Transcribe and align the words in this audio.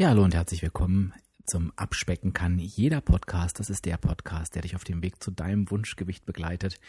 Ja, 0.00 0.08
hallo 0.08 0.24
und 0.24 0.34
herzlich 0.34 0.62
willkommen 0.62 1.12
zum 1.44 1.74
Abspecken 1.76 2.32
kann 2.32 2.58
jeder 2.58 3.02
Podcast. 3.02 3.60
Das 3.60 3.68
ist 3.68 3.84
der 3.84 3.98
Podcast, 3.98 4.54
der 4.54 4.62
dich 4.62 4.74
auf 4.74 4.82
dem 4.82 5.02
Weg 5.02 5.22
zu 5.22 5.30
deinem 5.30 5.70
Wunschgewicht 5.70 6.24
begleitet. 6.24 6.80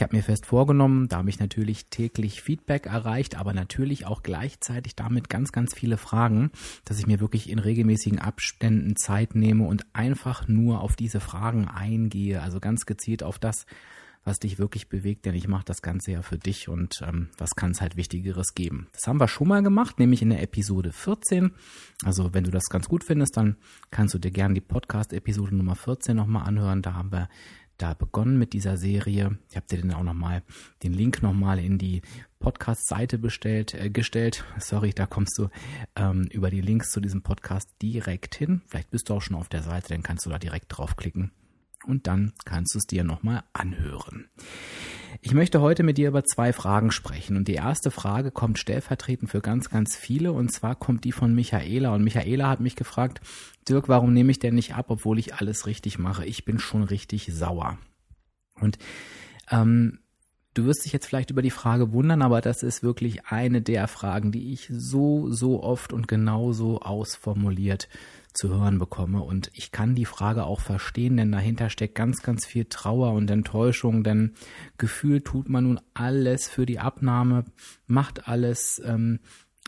Ich 0.00 0.02
habe 0.02 0.16
mir 0.16 0.22
fest 0.22 0.46
vorgenommen, 0.46 1.08
da 1.08 1.18
habe 1.18 1.28
ich 1.28 1.40
natürlich 1.40 1.90
täglich 1.90 2.40
Feedback 2.40 2.86
erreicht, 2.86 3.36
aber 3.36 3.52
natürlich 3.52 4.06
auch 4.06 4.22
gleichzeitig 4.22 4.96
damit 4.96 5.28
ganz, 5.28 5.52
ganz 5.52 5.74
viele 5.74 5.98
Fragen, 5.98 6.52
dass 6.86 6.98
ich 6.98 7.06
mir 7.06 7.20
wirklich 7.20 7.50
in 7.50 7.58
regelmäßigen 7.58 8.18
Abständen 8.18 8.96
Zeit 8.96 9.34
nehme 9.34 9.66
und 9.66 9.84
einfach 9.92 10.48
nur 10.48 10.80
auf 10.80 10.96
diese 10.96 11.20
Fragen 11.20 11.68
eingehe, 11.68 12.40
also 12.40 12.60
ganz 12.60 12.86
gezielt 12.86 13.22
auf 13.22 13.38
das, 13.38 13.66
was 14.24 14.38
dich 14.38 14.58
wirklich 14.58 14.88
bewegt, 14.88 15.24
denn 15.26 15.34
ich 15.34 15.48
mache 15.48 15.64
das 15.64 15.82
Ganze 15.82 16.12
ja 16.12 16.22
für 16.22 16.38
dich 16.38 16.68
und 16.68 17.02
ähm, 17.06 17.28
was 17.38 17.50
kann 17.54 17.70
es 17.70 17.80
halt 17.80 17.96
Wichtigeres 17.96 18.54
geben. 18.54 18.88
Das 18.92 19.06
haben 19.06 19.20
wir 19.20 19.28
schon 19.28 19.48
mal 19.48 19.62
gemacht, 19.62 19.98
nämlich 19.98 20.22
in 20.22 20.30
der 20.30 20.42
Episode 20.42 20.92
14. 20.92 21.52
Also 22.04 22.34
wenn 22.34 22.44
du 22.44 22.50
das 22.50 22.64
ganz 22.70 22.88
gut 22.88 23.04
findest, 23.04 23.36
dann 23.36 23.56
kannst 23.90 24.14
du 24.14 24.18
dir 24.18 24.30
gerne 24.30 24.54
die 24.54 24.60
Podcast-Episode 24.60 25.54
Nummer 25.54 25.74
14 25.74 26.16
nochmal 26.16 26.46
anhören. 26.46 26.82
Da 26.82 26.94
haben 26.94 27.12
wir 27.12 27.28
da 27.80 27.94
begonnen 27.94 28.38
mit 28.38 28.52
dieser 28.52 28.76
Serie. 28.76 29.38
Ich 29.48 29.56
habe 29.56 29.66
dir 29.66 29.80
dann 29.80 29.92
auch 29.92 30.02
nochmal 30.02 30.42
den 30.82 30.92
Link 30.92 31.22
nochmal 31.22 31.58
in 31.58 31.78
die 31.78 32.02
Podcast-Seite 32.38 33.18
bestellt, 33.18 33.74
äh, 33.74 33.90
gestellt. 33.90 34.44
Sorry, 34.58 34.92
da 34.92 35.06
kommst 35.06 35.38
du 35.38 35.48
ähm, 35.96 36.28
über 36.30 36.50
die 36.50 36.60
Links 36.60 36.90
zu 36.90 37.00
diesem 37.00 37.22
Podcast 37.22 37.68
direkt 37.82 38.34
hin. 38.34 38.62
Vielleicht 38.66 38.90
bist 38.90 39.08
du 39.08 39.14
auch 39.14 39.22
schon 39.22 39.36
auf 39.36 39.48
der 39.48 39.62
Seite, 39.62 39.88
dann 39.88 40.02
kannst 40.02 40.26
du 40.26 40.30
da 40.30 40.38
direkt 40.38 40.66
draufklicken 40.68 41.32
und 41.84 42.06
dann 42.06 42.32
kannst 42.44 42.74
du 42.74 42.78
es 42.78 42.86
dir 42.86 43.04
nochmal 43.04 43.42
anhören. 43.52 44.28
Ich 45.22 45.34
möchte 45.34 45.60
heute 45.60 45.82
mit 45.82 45.98
dir 45.98 46.08
über 46.08 46.24
zwei 46.24 46.52
Fragen 46.52 46.90
sprechen 46.90 47.36
und 47.36 47.48
die 47.48 47.54
erste 47.54 47.90
Frage 47.90 48.30
kommt 48.30 48.58
stellvertretend 48.58 49.30
für 49.30 49.40
ganz, 49.40 49.68
ganz 49.68 49.96
viele 49.96 50.32
und 50.32 50.50
zwar 50.52 50.74
kommt 50.76 51.04
die 51.04 51.12
von 51.12 51.34
Michaela 51.34 51.94
und 51.94 52.04
Michaela 52.04 52.48
hat 52.48 52.60
mich 52.60 52.76
gefragt, 52.76 53.20
Dirk, 53.68 53.88
warum 53.88 54.12
nehme 54.12 54.30
ich 54.30 54.38
denn 54.38 54.54
nicht 54.54 54.74
ab, 54.74 54.86
obwohl 54.88 55.18
ich 55.18 55.34
alles 55.34 55.66
richtig 55.66 55.98
mache? 55.98 56.24
Ich 56.24 56.44
bin 56.44 56.58
schon 56.58 56.82
richtig 56.82 57.32
sauer. 57.32 57.78
Und 58.54 58.78
ähm, 59.50 59.98
Du 60.52 60.64
wirst 60.64 60.84
dich 60.84 60.92
jetzt 60.92 61.06
vielleicht 61.06 61.30
über 61.30 61.42
die 61.42 61.50
Frage 61.50 61.92
wundern, 61.92 62.22
aber 62.22 62.40
das 62.40 62.64
ist 62.64 62.82
wirklich 62.82 63.26
eine 63.26 63.62
der 63.62 63.86
Fragen, 63.86 64.32
die 64.32 64.52
ich 64.52 64.68
so, 64.72 65.30
so 65.30 65.62
oft 65.62 65.92
und 65.92 66.08
genauso 66.08 66.80
ausformuliert 66.80 67.88
zu 68.32 68.48
hören 68.48 68.78
bekomme. 68.78 69.22
Und 69.22 69.50
ich 69.54 69.72
kann 69.72 69.94
die 69.94 70.04
Frage 70.04 70.44
auch 70.44 70.60
verstehen, 70.60 71.16
denn 71.16 71.32
dahinter 71.32 71.70
steckt 71.70 71.94
ganz, 71.94 72.22
ganz 72.22 72.46
viel 72.46 72.66
Trauer 72.66 73.12
und 73.12 73.30
Enttäuschung, 73.30 74.04
denn 74.04 74.34
gefühlt 74.78 75.24
tut 75.24 75.48
man 75.48 75.64
nun 75.64 75.80
alles 75.94 76.48
für 76.48 76.66
die 76.66 76.78
Abnahme, 76.78 77.44
macht 77.86 78.28
alles, 78.28 78.80
ähm, 78.84 79.20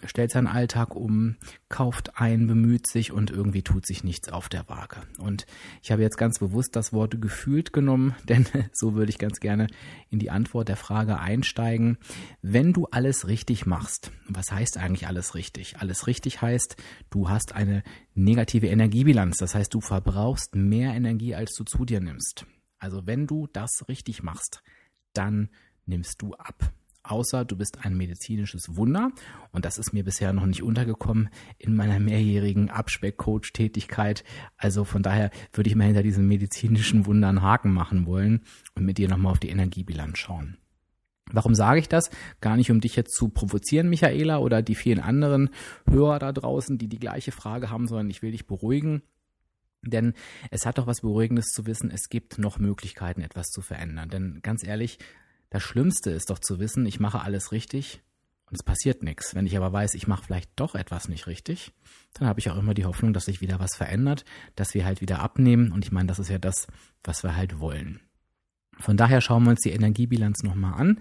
stellt 0.05 0.31
seinen 0.33 0.47
Alltag 0.47 0.95
um, 0.97 1.37
kauft 1.69 2.21
ein, 2.21 2.47
bemüht 2.47 2.87
sich 2.87 3.13
und 3.13 3.31
irgendwie 3.31 3.63
tut 3.63 3.87
sich 3.87 4.05
nichts 4.05 4.31
auf 4.31 4.49
der 4.49 4.69
Waage. 4.69 5.03
Und 5.19 5.47
ich 5.83 5.93
habe 5.93 6.03
jetzt 6.03 6.17
ganz 6.17 6.39
bewusst 6.39 6.75
das 6.75 6.93
Wort 6.93 7.21
gefühlt 7.21 7.73
genommen, 7.73 8.15
denn 8.29 8.47
so 8.73 8.95
würde 8.95 9.11
ich 9.11 9.19
ganz 9.19 9.41
gerne 9.41 9.69
in 10.11 10.19
die 10.19 10.31
Antwort 10.31 10.69
der 10.69 10.77
Frage 10.77 11.19
einsteigen. 11.19 11.99
Wenn 12.43 12.73
du 12.73 12.87
alles 12.91 13.29
richtig 13.29 13.67
machst, 13.67 14.11
was 14.29 14.51
heißt 14.51 14.79
eigentlich 14.79 15.07
alles 15.07 15.35
richtig? 15.35 15.77
Alles 15.79 16.07
richtig 16.07 16.43
heißt, 16.43 16.77
du 17.11 17.29
hast 17.29 17.55
eine 17.55 17.83
negative 18.15 18.67
Energiebilanz, 18.67 19.37
das 19.39 19.55
heißt, 19.55 19.73
du 19.73 19.81
verbrauchst 19.81 20.55
mehr 20.55 20.95
Energie, 20.95 21.35
als 21.35 21.55
du 21.55 21.65
zu 21.65 21.85
dir 21.85 22.01
nimmst. 22.01 22.47
Also 22.79 23.07
wenn 23.07 23.27
du 23.27 23.47
das 23.53 23.85
richtig 23.89 24.23
machst, 24.23 24.63
dann 25.13 25.51
nimmst 25.87 26.21
du 26.21 26.35
ab 26.35 26.73
außer 27.03 27.45
du 27.45 27.57
bist 27.57 27.85
ein 27.85 27.97
medizinisches 27.97 28.77
Wunder. 28.77 29.11
Und 29.51 29.65
das 29.65 29.79
ist 29.79 29.93
mir 29.93 30.05
bisher 30.05 30.33
noch 30.33 30.47
nicht 30.47 30.63
untergekommen 30.63 31.29
in 31.59 31.75
meiner 31.75 31.99
mehrjährigen 32.01 32.71
Abspeck-Coach-Tätigkeit. 32.71 34.25
Also 34.57 34.85
von 34.85 35.03
daher 35.03 35.31
würde 35.53 35.69
ich 35.69 35.77
mal 35.77 35.85
hinter 35.85 36.03
diesen 36.03 36.29
medizinischen 36.29 37.07
Wundern 37.07 37.43
Haken 37.43 37.73
machen 37.73 38.07
wollen 38.07 38.43
und 38.75 38.85
mit 38.85 38.99
dir 38.99 39.09
nochmal 39.09 39.33
auf 39.33 39.41
die 39.41 39.51
Energiebilanz 39.51 40.19
schauen. 40.19 40.57
Warum 41.31 41.55
sage 41.55 41.81
ich 41.81 41.89
das? 41.89 42.11
Gar 42.41 42.57
nicht, 42.57 42.71
um 42.71 42.81
dich 42.81 42.97
jetzt 42.97 43.15
zu 43.15 43.29
provozieren, 43.29 43.89
Michaela, 43.89 44.39
oder 44.39 44.61
die 44.61 44.75
vielen 44.75 45.01
anderen 45.01 45.51
Hörer 45.89 46.19
da 46.19 46.33
draußen, 46.33 46.79
die 46.79 46.89
die 46.89 46.99
gleiche 46.99 47.33
Frage 47.33 47.71
haben, 47.71 47.87
sondern 47.87 48.11
ich 48.11 48.23
will 48.23 48.33
dich 48.33 48.47
beruhigen. 48.47 49.03
Denn 49.85 50.15
es 50.51 50.65
hat 50.65 50.79
doch 50.79 50.87
was 50.87 51.01
Beruhigendes 51.01 51.47
zu 51.47 51.67
wissen, 51.67 51.91
es 51.91 52.09
gibt 52.09 52.39
noch 52.39 52.59
Möglichkeiten, 52.59 53.23
etwas 53.23 53.49
zu 53.49 53.63
verändern. 53.63 54.09
Denn 54.11 54.41
ganz 54.43 54.65
ehrlich, 54.65 54.99
das 55.53 55.63
Schlimmste 55.63 56.11
ist 56.11 56.31
doch 56.31 56.39
zu 56.39 56.59
wissen, 56.61 56.87
ich 56.87 56.99
mache 56.99 57.21
alles 57.21 57.53
richtig 57.53 58.01
und 58.47 58.55
es 58.55 58.63
passiert 58.63 59.03
nichts. 59.03 59.35
Wenn 59.35 59.45
ich 59.45 59.55
aber 59.55 59.71
weiß, 59.71 59.93
ich 59.93 60.07
mache 60.07 60.25
vielleicht 60.25 60.51
doch 60.57 60.75
etwas 60.75 61.09
nicht 61.09 61.27
richtig, 61.27 61.73
dann 62.15 62.27
habe 62.27 62.41
ich 62.41 62.51
auch 62.51 62.57
immer 62.57 62.73
die 62.73 62.87
Hoffnung, 62.87 63.13
dass 63.13 63.27
sich 63.27 63.43
wieder 63.43 63.61
was 63.61 63.77
verändert, 63.77 64.25
dass 64.57 64.73
wir 64.73 64.87
halt 64.87 65.03
wieder 65.03 65.21
abnehmen. 65.21 65.71
Und 65.71 65.85
ich 65.85 65.93
meine, 65.93 66.07
das 66.07 66.19
ist 66.19 66.31
ja 66.31 66.39
das, 66.39 66.69
was 67.05 67.23
wir 67.23 67.37
halt 67.37 67.61
wollen. 67.61 68.01
Von 68.79 68.97
daher 68.97 69.21
schauen 69.21 69.45
wir 69.45 69.51
uns 69.51 69.61
die 69.61 69.71
Energiebilanz 69.71 70.43
nochmal 70.43 70.75
an. 70.75 70.99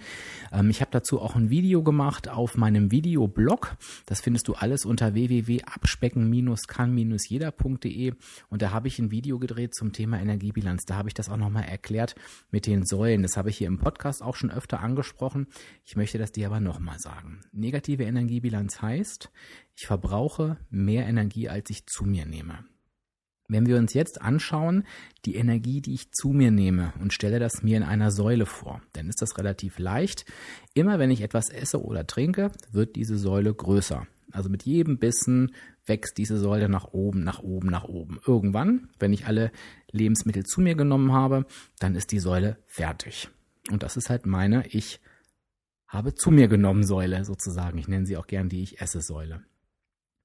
Ähm, 0.52 0.70
ich 0.70 0.82
habe 0.82 0.92
dazu 0.92 1.20
auch 1.22 1.36
ein 1.36 1.50
Video 1.50 1.82
gemacht 1.84 2.30
auf 2.30 2.58
meinem 2.58 2.92
Videoblog. 2.92 3.76
Das 4.06 4.22
findest 4.22 4.48
du 4.48 4.54
alles 4.54 4.86
unter 4.86 5.14
www.abspecken-kann-jeder.de 5.14 8.14
und 8.50 8.62
da 8.62 8.72
habe 8.72 8.88
ich 8.88 9.00
ein 9.00 9.10
Video 9.10 9.40
gedreht 9.40 9.74
zum 9.74 9.94
Thema 9.94 10.20
Energiebilanz. 10.20 10.84
Da 10.86 10.96
habe 10.96 11.10
ich 11.10 11.14
das 11.14 11.30
auch 11.30 11.38
nochmal 11.38 11.64
erklärt 11.64 12.16
mit 12.52 12.68
den 12.68 12.86
Säulen. 12.86 13.24
Das 13.24 13.38
habe 13.38 13.50
ich 13.50 13.58
hier 13.58 13.68
im 13.68 13.80
Podcast 13.80 14.22
auch 14.22 14.36
schon 14.36 14.52
öfter 14.52 14.82
angesprochen. 14.82 15.48
Ich 15.86 15.96
möchte 15.96 16.18
das 16.18 16.32
dir 16.32 16.48
aber 16.48 16.60
nochmal 16.60 17.00
sagen. 17.00 17.40
Negative 17.52 18.04
Energiebilanz 18.04 18.82
heißt, 18.82 19.32
ich 19.76 19.88
verbrauche 19.88 20.58
mehr 20.70 21.08
Energie, 21.08 21.50
als 21.50 21.70
ich 21.70 21.86
zu 21.88 22.04
mir 22.04 22.26
nehme. 22.26 22.71
Wenn 23.52 23.66
wir 23.66 23.76
uns 23.76 23.94
jetzt 23.94 24.22
anschauen, 24.22 24.86
die 25.26 25.36
Energie, 25.36 25.82
die 25.82 25.94
ich 25.94 26.14
zu 26.14 26.30
mir 26.30 26.52
nehme 26.52 26.94
und 27.02 27.12
stelle 27.12 27.38
das 27.38 27.64
mir 27.64 27.76
in 27.76 27.84
einer 27.84 28.10
Säule 28.10 28.46
vor, 28.46 28.82
dann 28.94 29.10
ist 29.10 29.22
das 29.22 29.38
relativ 29.38 29.78
leicht. 29.78 30.24
Immer 30.74 31.00
wenn 31.00 31.12
ich 31.12 31.20
etwas 31.20 31.50
esse 31.50 31.84
oder 31.84 32.08
trinke, 32.08 32.52
wird 32.72 32.96
diese 32.96 33.18
Säule 33.18 33.54
größer. 33.54 34.08
Also 34.32 34.50
mit 34.50 34.64
jedem 34.64 35.00
Bissen 35.00 35.52
wächst 35.86 36.18
diese 36.18 36.38
Säule 36.38 36.70
nach 36.70 36.94
oben, 36.94 37.26
nach 37.26 37.40
oben, 37.40 37.68
nach 37.68 37.84
oben. 37.84 38.22
Irgendwann, 38.26 38.88
wenn 39.00 39.12
ich 39.12 39.26
alle 39.26 39.52
Lebensmittel 39.92 40.46
zu 40.46 40.62
mir 40.62 40.76
genommen 40.76 41.12
habe, 41.12 41.46
dann 41.78 41.94
ist 41.96 42.14
die 42.14 42.20
Säule 42.20 42.58
fertig. 42.68 43.28
Und 43.70 43.84
das 43.84 43.98
ist 43.98 44.10
halt 44.10 44.26
meine 44.26 44.66
Ich 44.68 45.02
habe 45.88 46.16
zu 46.16 46.32
mir 46.32 46.48
genommen 46.48 46.86
Säule 46.86 47.26
sozusagen. 47.26 47.78
Ich 47.80 47.90
nenne 47.90 48.06
sie 48.06 48.16
auch 48.16 48.28
gern 48.28 48.48
die 48.48 48.64
Ich 48.64 48.80
esse 48.80 49.02
Säule. 49.02 49.42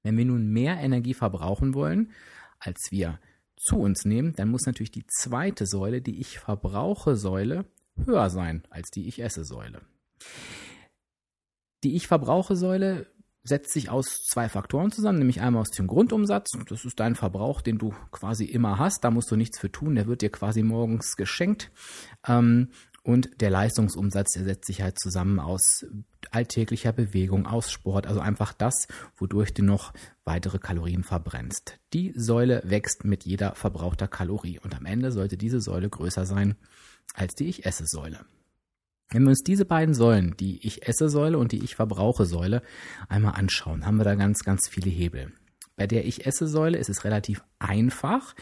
Wenn 0.03 0.17
wir 0.17 0.23
nun 0.23 0.47
mehr 0.47 0.77
Energie 0.77 1.13
verbrauchen 1.13 1.73
wollen, 1.73 2.13
als 2.59 2.87
wir 2.91 3.19
zu 3.55 3.77
uns 3.79 4.05
nehmen, 4.05 4.33
dann 4.35 4.49
muss 4.49 4.65
natürlich 4.65 4.91
die 4.91 5.07
zweite 5.07 5.65
Säule, 5.65 6.01
die 6.01 6.19
ich 6.19 6.39
verbrauche 6.39 7.15
Säule, 7.15 7.65
höher 8.05 8.29
sein 8.29 8.63
als 8.69 8.89
die 8.91 9.07
ich 9.07 9.21
esse 9.21 9.43
Säule. 9.43 9.81
Die 11.83 11.95
ich 11.95 12.07
verbrauche 12.07 12.55
Säule 12.55 13.07
setzt 13.43 13.71
sich 13.71 13.89
aus 13.89 14.23
zwei 14.29 14.49
Faktoren 14.49 14.91
zusammen, 14.91 15.19
nämlich 15.19 15.41
einmal 15.41 15.61
aus 15.61 15.69
dem 15.69 15.87
Grundumsatz, 15.87 16.51
das 16.67 16.85
ist 16.85 16.99
dein 16.99 17.15
Verbrauch, 17.15 17.61
den 17.61 17.77
du 17.77 17.93
quasi 18.11 18.45
immer 18.45 18.77
hast, 18.77 19.03
da 19.03 19.11
musst 19.11 19.31
du 19.31 19.35
nichts 19.35 19.57
für 19.57 19.71
tun, 19.71 19.95
der 19.95 20.07
wird 20.07 20.21
dir 20.21 20.31
quasi 20.31 20.63
morgens 20.63 21.15
geschenkt. 21.15 21.71
Ähm, 22.27 22.71
und 23.07 23.39
der 23.39 23.49
Leistungsumsatz, 23.49 24.33
der 24.33 24.43
setzt 24.43 24.65
sich 24.65 24.81
halt 24.81 24.99
zusammen 24.99 25.39
aus 25.39 25.85
alltäglicher 26.29 26.91
Bewegung, 26.91 27.45
aus 27.45 27.71
Sport, 27.71 28.05
also 28.05 28.19
einfach 28.19 28.51
das, 28.51 28.89
wodurch 29.15 29.53
du 29.53 29.63
noch 29.63 29.93
weitere 30.25 30.59
Kalorien 30.59 31.05
verbrennst. 31.05 31.79
Die 31.93 32.11
Säule 32.17 32.61
wächst 32.65 33.05
mit 33.05 33.23
jeder 33.23 33.55
verbrauchter 33.55 34.09
Kalorie 34.09 34.59
und 34.59 34.75
am 34.75 34.85
Ende 34.85 35.13
sollte 35.13 35.37
diese 35.37 35.61
Säule 35.61 35.89
größer 35.89 36.25
sein 36.25 36.55
als 37.13 37.33
die 37.33 37.47
Ich 37.47 37.65
esse 37.65 37.85
Säule. 37.85 38.25
Wenn 39.09 39.23
wir 39.23 39.29
uns 39.29 39.41
diese 39.41 39.63
beiden 39.63 39.93
Säulen, 39.93 40.35
die 40.35 40.67
Ich 40.67 40.85
esse 40.85 41.07
Säule 41.07 41.37
und 41.37 41.53
die 41.53 41.63
Ich 41.63 41.77
verbrauche 41.77 42.25
Säule, 42.25 42.61
einmal 43.07 43.35
anschauen, 43.35 43.85
haben 43.85 43.99
wir 43.99 44.03
da 44.03 44.15
ganz, 44.15 44.39
ganz 44.39 44.67
viele 44.67 44.89
Hebel. 44.89 45.31
Bei 45.77 45.87
der 45.87 46.05
Ich 46.05 46.25
esse 46.25 46.45
Säule 46.45 46.77
ist 46.77 46.89
es 46.89 47.05
relativ 47.05 47.41
einfach, 47.57 48.35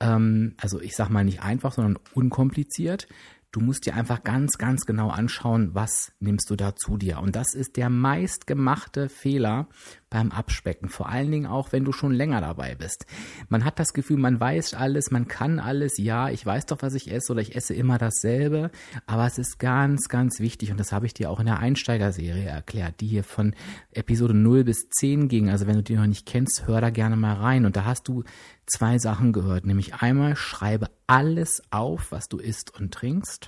ähm, 0.00 0.54
also 0.56 0.80
ich 0.80 0.96
sag 0.96 1.10
mal 1.10 1.24
nicht 1.24 1.42
einfach, 1.42 1.74
sondern 1.74 1.98
unkompliziert, 2.14 3.08
Du 3.52 3.60
musst 3.60 3.86
dir 3.86 3.94
einfach 3.94 4.22
ganz, 4.22 4.58
ganz 4.58 4.84
genau 4.84 5.08
anschauen, 5.08 5.74
was 5.74 6.12
nimmst 6.20 6.50
du 6.50 6.56
da 6.56 6.76
zu 6.76 6.98
dir. 6.98 7.20
Und 7.20 7.36
das 7.36 7.54
ist 7.54 7.76
der 7.76 7.88
meistgemachte 7.88 9.08
Fehler 9.08 9.68
beim 10.10 10.30
Abspecken. 10.30 10.88
Vor 10.88 11.08
allen 11.08 11.30
Dingen 11.30 11.46
auch, 11.46 11.72
wenn 11.72 11.84
du 11.84 11.92
schon 11.92 12.12
länger 12.12 12.40
dabei 12.40 12.74
bist. 12.74 13.06
Man 13.48 13.64
hat 13.64 13.78
das 13.78 13.92
Gefühl, 13.92 14.18
man 14.18 14.38
weiß 14.38 14.74
alles, 14.74 15.10
man 15.10 15.26
kann 15.26 15.58
alles. 15.58 15.96
Ja, 15.96 16.28
ich 16.28 16.44
weiß 16.44 16.66
doch, 16.66 16.82
was 16.82 16.94
ich 16.94 17.10
esse 17.10 17.32
oder 17.32 17.40
ich 17.40 17.56
esse 17.56 17.74
immer 17.74 17.98
dasselbe. 17.98 18.70
Aber 19.06 19.26
es 19.26 19.38
ist 19.38 19.58
ganz, 19.58 20.08
ganz 20.08 20.38
wichtig. 20.38 20.70
Und 20.70 20.78
das 20.78 20.92
habe 20.92 21.06
ich 21.06 21.14
dir 21.14 21.30
auch 21.30 21.40
in 21.40 21.46
der 21.46 21.58
Einsteigerserie 21.58 22.44
erklärt, 22.44 23.00
die 23.00 23.06
hier 23.06 23.24
von 23.24 23.54
Episode 23.90 24.34
0 24.34 24.64
bis 24.64 24.88
10 24.90 25.28
ging. 25.28 25.50
Also 25.50 25.66
wenn 25.66 25.76
du 25.76 25.82
die 25.82 25.96
noch 25.96 26.06
nicht 26.06 26.26
kennst, 26.26 26.66
hör 26.66 26.80
da 26.80 26.90
gerne 26.90 27.16
mal 27.16 27.34
rein. 27.34 27.64
Und 27.64 27.76
da 27.76 27.84
hast 27.84 28.06
du 28.06 28.22
zwei 28.66 28.98
Sachen 28.98 29.32
gehört. 29.32 29.64
Nämlich 29.64 29.94
einmal 29.94 30.36
schreibe 30.36 30.90
alles 31.06 31.62
auf, 31.70 32.12
was 32.12 32.28
du 32.28 32.38
isst 32.38 32.78
und 32.78 32.92
trinkst 32.92 33.45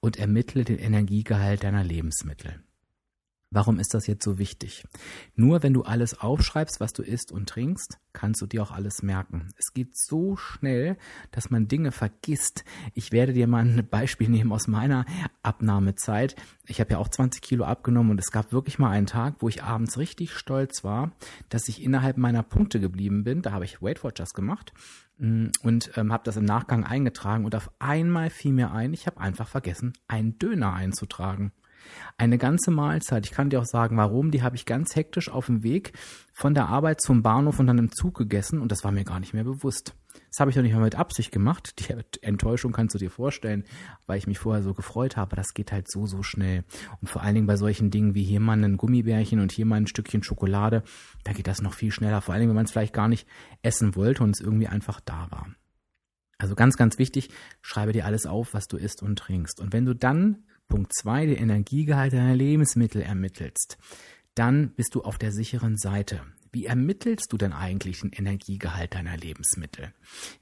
und 0.00 0.18
ermittle 0.18 0.64
den 0.64 0.78
Energiegehalt 0.78 1.62
deiner 1.64 1.84
Lebensmittel. 1.84 2.62
Warum 3.52 3.80
ist 3.80 3.94
das 3.94 4.06
jetzt 4.06 4.22
so 4.22 4.38
wichtig? 4.38 4.84
Nur 5.34 5.64
wenn 5.64 5.74
du 5.74 5.82
alles 5.82 6.20
aufschreibst, 6.20 6.78
was 6.78 6.92
du 6.92 7.02
isst 7.02 7.32
und 7.32 7.48
trinkst, 7.48 7.98
kannst 8.12 8.40
du 8.40 8.46
dir 8.46 8.62
auch 8.62 8.70
alles 8.70 9.02
merken. 9.02 9.48
Es 9.58 9.72
geht 9.72 9.98
so 9.98 10.36
schnell, 10.36 10.96
dass 11.32 11.50
man 11.50 11.66
Dinge 11.66 11.90
vergisst. 11.90 12.64
Ich 12.94 13.10
werde 13.10 13.32
dir 13.32 13.48
mal 13.48 13.64
ein 13.64 13.88
Beispiel 13.90 14.28
nehmen 14.30 14.52
aus 14.52 14.68
meiner 14.68 15.04
Abnahmezeit. 15.42 16.36
Ich 16.66 16.80
habe 16.80 16.92
ja 16.92 16.98
auch 16.98 17.08
20 17.08 17.42
Kilo 17.42 17.64
abgenommen 17.64 18.12
und 18.12 18.20
es 18.20 18.30
gab 18.30 18.52
wirklich 18.52 18.78
mal 18.78 18.90
einen 18.90 19.06
Tag, 19.06 19.36
wo 19.40 19.48
ich 19.48 19.64
abends 19.64 19.98
richtig 19.98 20.32
stolz 20.32 20.84
war, 20.84 21.10
dass 21.48 21.68
ich 21.68 21.82
innerhalb 21.82 22.18
meiner 22.18 22.44
Punkte 22.44 22.78
geblieben 22.78 23.24
bin. 23.24 23.42
Da 23.42 23.50
habe 23.50 23.64
ich 23.64 23.82
Weight 23.82 24.04
Watchers 24.04 24.32
gemacht 24.32 24.72
mm, 25.18 25.46
und 25.64 25.90
ähm, 25.96 26.12
habe 26.12 26.22
das 26.22 26.36
im 26.36 26.44
Nachgang 26.44 26.84
eingetragen 26.84 27.44
und 27.44 27.56
auf 27.56 27.72
einmal 27.80 28.30
fiel 28.30 28.52
mir 28.52 28.70
ein, 28.70 28.92
ich 28.92 29.08
habe 29.08 29.18
einfach 29.18 29.48
vergessen, 29.48 29.92
einen 30.06 30.38
Döner 30.38 30.72
einzutragen. 30.72 31.50
Eine 32.16 32.38
ganze 32.38 32.70
Mahlzeit. 32.70 33.26
Ich 33.26 33.32
kann 33.32 33.50
dir 33.50 33.60
auch 33.60 33.66
sagen, 33.66 33.96
warum. 33.96 34.30
Die 34.30 34.42
habe 34.42 34.56
ich 34.56 34.66
ganz 34.66 34.94
hektisch 34.96 35.30
auf 35.30 35.46
dem 35.46 35.62
Weg 35.62 35.92
von 36.32 36.54
der 36.54 36.68
Arbeit 36.68 37.00
zum 37.00 37.22
Bahnhof 37.22 37.58
und 37.58 37.66
dann 37.66 37.78
im 37.78 37.92
Zug 37.92 38.16
gegessen 38.16 38.60
und 38.60 38.72
das 38.72 38.84
war 38.84 38.92
mir 38.92 39.04
gar 39.04 39.20
nicht 39.20 39.34
mehr 39.34 39.44
bewusst. 39.44 39.94
Das 40.30 40.40
habe 40.40 40.50
ich 40.50 40.56
doch 40.56 40.62
nicht 40.62 40.72
mal 40.72 40.80
mit 40.80 40.94
Absicht 40.94 41.32
gemacht. 41.32 41.74
Die 41.80 42.22
Enttäuschung 42.22 42.72
kannst 42.72 42.94
du 42.94 42.98
dir 42.98 43.10
vorstellen, 43.10 43.64
weil 44.06 44.18
ich 44.18 44.26
mich 44.26 44.38
vorher 44.38 44.62
so 44.62 44.74
gefreut 44.74 45.16
habe. 45.16 45.36
Das 45.36 45.54
geht 45.54 45.72
halt 45.72 45.90
so, 45.90 46.06
so 46.06 46.22
schnell. 46.22 46.64
Und 47.00 47.08
vor 47.08 47.22
allen 47.22 47.34
Dingen 47.34 47.46
bei 47.46 47.56
solchen 47.56 47.90
Dingen 47.90 48.14
wie 48.14 48.24
hier 48.24 48.40
mal 48.40 48.62
ein 48.62 48.76
Gummibärchen 48.76 49.40
und 49.40 49.52
hier 49.52 49.66
mal 49.66 49.76
ein 49.76 49.86
Stückchen 49.86 50.22
Schokolade, 50.22 50.82
da 51.24 51.32
geht 51.32 51.46
das 51.46 51.62
noch 51.62 51.74
viel 51.74 51.92
schneller. 51.92 52.20
Vor 52.20 52.32
allen 52.32 52.40
Dingen, 52.40 52.50
wenn 52.50 52.56
man 52.56 52.64
es 52.64 52.72
vielleicht 52.72 52.94
gar 52.94 53.08
nicht 53.08 53.26
essen 53.62 53.96
wollte 53.96 54.22
und 54.22 54.30
es 54.30 54.40
irgendwie 54.40 54.68
einfach 54.68 55.00
da 55.00 55.26
war. 55.30 55.46
Also 56.38 56.54
ganz, 56.54 56.76
ganz 56.76 56.98
wichtig, 56.98 57.28
schreibe 57.60 57.92
dir 57.92 58.06
alles 58.06 58.24
auf, 58.24 58.54
was 58.54 58.66
du 58.66 58.78
isst 58.78 59.02
und 59.02 59.18
trinkst. 59.18 59.60
Und 59.60 59.72
wenn 59.72 59.84
du 59.84 59.94
dann 59.94 60.44
Punkt 60.70 60.92
2, 60.94 61.26
den 61.26 61.36
Energiegehalt 61.36 62.14
deiner 62.14 62.34
Lebensmittel 62.34 63.02
ermittelst, 63.02 63.76
dann 64.34 64.70
bist 64.70 64.94
du 64.94 65.02
auf 65.02 65.18
der 65.18 65.32
sicheren 65.32 65.76
Seite. 65.76 66.22
Wie 66.52 66.64
ermittelst 66.64 67.32
du 67.32 67.36
denn 67.36 67.52
eigentlich 67.52 68.00
den 68.00 68.12
Energiegehalt 68.12 68.94
deiner 68.94 69.16
Lebensmittel? 69.16 69.92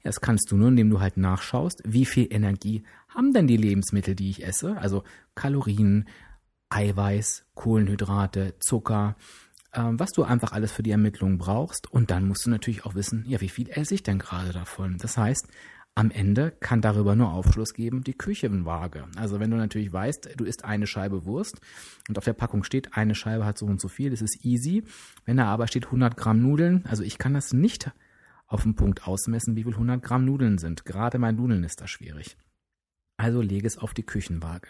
Das 0.03 0.21
kannst 0.21 0.49
du 0.51 0.55
nur, 0.55 0.69
indem 0.69 0.89
du 0.89 1.01
halt 1.01 1.17
nachschaust, 1.17 1.81
wie 1.85 2.05
viel 2.05 2.27
Energie 2.29 2.83
haben 3.09 3.33
denn 3.33 3.47
die 3.47 3.57
Lebensmittel, 3.57 4.15
die 4.15 4.29
ich 4.29 4.45
esse? 4.45 4.77
Also 4.77 5.03
Kalorien, 5.35 6.07
Eiweiß, 6.69 7.45
Kohlenhydrate, 7.55 8.55
Zucker, 8.59 9.17
ähm, 9.73 9.99
was 9.99 10.11
du 10.11 10.23
einfach 10.23 10.51
alles 10.51 10.71
für 10.71 10.83
die 10.83 10.91
Ermittlung 10.91 11.37
brauchst. 11.37 11.91
Und 11.91 12.11
dann 12.11 12.27
musst 12.27 12.45
du 12.45 12.49
natürlich 12.49 12.85
auch 12.85 12.95
wissen, 12.95 13.25
ja, 13.27 13.41
wie 13.41 13.49
viel 13.49 13.69
esse 13.69 13.95
ich 13.95 14.03
denn 14.03 14.19
gerade 14.19 14.53
davon? 14.53 14.97
Das 14.97 15.17
heißt, 15.17 15.47
am 15.99 16.11
Ende 16.11 16.51
kann 16.61 16.79
darüber 16.79 17.13
nur 17.17 17.33
Aufschluss 17.33 17.73
geben 17.73 18.05
die 18.05 18.13
Küchenwaage. 18.13 19.03
Also 19.17 19.41
wenn 19.41 19.51
du 19.51 19.57
natürlich 19.57 19.91
weißt, 19.91 20.29
du 20.37 20.45
isst 20.45 20.63
eine 20.63 20.87
Scheibe 20.87 21.25
Wurst 21.25 21.59
und 22.07 22.17
auf 22.17 22.23
der 22.23 22.31
Packung 22.31 22.63
steht, 22.63 22.95
eine 22.95 23.15
Scheibe 23.15 23.43
hat 23.43 23.57
so 23.57 23.65
und 23.65 23.81
so 23.81 23.89
viel, 23.89 24.09
das 24.09 24.21
ist 24.21 24.45
easy. 24.45 24.85
Wenn 25.25 25.35
da 25.35 25.47
aber 25.47 25.67
steht 25.67 25.87
100 25.87 26.15
Gramm 26.15 26.41
Nudeln, 26.41 26.85
also 26.85 27.03
ich 27.03 27.17
kann 27.17 27.33
das 27.33 27.51
nicht 27.51 27.91
auf 28.47 28.63
den 28.63 28.75
Punkt 28.75 29.09
ausmessen, 29.09 29.57
wie 29.57 29.65
viel 29.65 29.73
100 29.73 30.01
Gramm 30.01 30.23
Nudeln 30.23 30.57
sind. 30.57 30.85
Gerade 30.85 31.19
bei 31.19 31.33
Nudeln 31.33 31.65
ist 31.65 31.81
das 31.81 31.89
schwierig. 31.89 32.37
Also 33.17 33.41
lege 33.41 33.67
es 33.67 33.77
auf 33.77 33.93
die 33.93 34.05
Küchenwaage. 34.05 34.69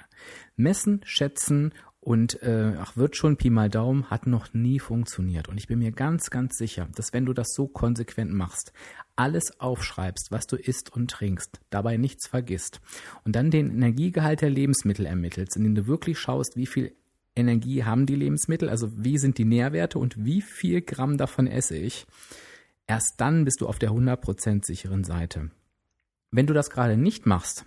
Messen, 0.55 1.01
schätzen 1.03 1.75
und 2.01 2.41
äh, 2.43 2.73
ach, 2.79 2.95
wird 2.95 3.17
schon 3.17 3.37
Pi 3.37 3.49
mal 3.49 3.69
Daumen 3.69 4.09
hat 4.09 4.25
noch 4.25 4.53
nie 4.53 4.79
funktioniert. 4.79 5.49
Und 5.49 5.57
ich 5.57 5.67
bin 5.67 5.79
mir 5.79 5.91
ganz, 5.91 6.29
ganz 6.29 6.57
sicher, 6.57 6.87
dass 6.95 7.11
wenn 7.11 7.25
du 7.25 7.33
das 7.33 7.49
so 7.53 7.67
konsequent 7.67 8.31
machst, 8.31 8.71
alles 9.15 9.59
aufschreibst, 9.59 10.31
was 10.31 10.47
du 10.47 10.55
isst 10.55 10.93
und 10.93 11.11
trinkst, 11.11 11.59
dabei 11.69 11.97
nichts 11.97 12.27
vergisst 12.27 12.79
und 13.25 13.35
dann 13.35 13.51
den 13.51 13.69
Energiegehalt 13.69 14.41
der 14.41 14.49
Lebensmittel 14.49 15.05
ermittelst, 15.05 15.57
indem 15.57 15.75
du 15.75 15.87
wirklich 15.87 16.17
schaust, 16.17 16.55
wie 16.55 16.67
viel 16.67 16.95
Energie 17.35 17.83
haben 17.83 18.05
die 18.05 18.15
Lebensmittel, 18.15 18.69
also 18.69 18.91
wie 18.95 19.17
sind 19.17 19.37
die 19.37 19.45
Nährwerte 19.45 19.99
und 19.99 20.23
wie 20.23 20.41
viel 20.41 20.81
Gramm 20.81 21.17
davon 21.17 21.47
esse 21.47 21.75
ich, 21.75 22.05
erst 22.87 23.15
dann 23.17 23.43
bist 23.43 23.59
du 23.59 23.67
auf 23.67 23.77
der 23.77 23.91
100% 23.91 24.65
sicheren 24.65 25.03
Seite. 25.03 25.51
Wenn 26.31 26.47
du 26.47 26.53
das 26.53 26.69
gerade 26.69 26.95
nicht 26.95 27.25
machst, 27.25 27.65